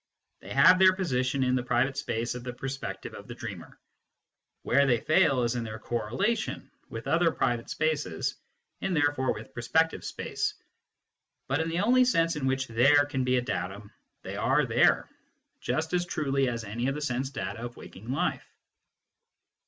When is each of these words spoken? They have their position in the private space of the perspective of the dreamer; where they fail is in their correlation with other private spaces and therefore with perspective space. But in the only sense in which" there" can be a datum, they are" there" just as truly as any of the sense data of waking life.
They 0.39 0.49
have 0.51 0.79
their 0.79 0.93
position 0.93 1.43
in 1.43 1.53
the 1.53 1.61
private 1.61 1.95
space 1.95 2.33
of 2.33 2.43
the 2.43 2.53
perspective 2.53 3.13
of 3.13 3.27
the 3.27 3.35
dreamer; 3.35 3.77
where 4.63 4.87
they 4.87 4.99
fail 4.99 5.43
is 5.43 5.53
in 5.53 5.63
their 5.63 5.77
correlation 5.77 6.71
with 6.89 7.05
other 7.05 7.29
private 7.29 7.69
spaces 7.69 8.33
and 8.81 8.95
therefore 8.95 9.31
with 9.31 9.53
perspective 9.53 10.03
space. 10.03 10.55
But 11.47 11.59
in 11.61 11.69
the 11.69 11.81
only 11.81 12.03
sense 12.05 12.35
in 12.35 12.47
which" 12.47 12.65
there" 12.67 13.05
can 13.11 13.23
be 13.23 13.37
a 13.37 13.43
datum, 13.43 13.91
they 14.23 14.35
are" 14.37 14.65
there" 14.65 15.07
just 15.61 15.93
as 15.93 16.07
truly 16.07 16.49
as 16.49 16.63
any 16.63 16.87
of 16.87 16.95
the 16.95 17.01
sense 17.01 17.29
data 17.29 17.59
of 17.63 17.77
waking 17.77 18.11
life. 18.11 18.51